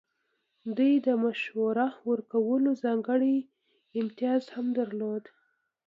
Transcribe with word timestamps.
دوی 0.77 0.93
د 1.07 1.07
مشوره 1.23 1.87
ورکولو 2.09 2.69
ځانګړی 2.83 3.35
امتیاز 3.99 4.43
هم 4.55 4.65
درلود. 4.79 5.23